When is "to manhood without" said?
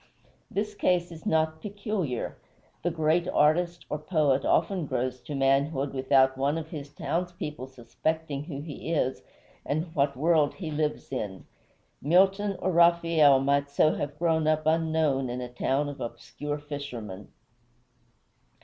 5.21-6.39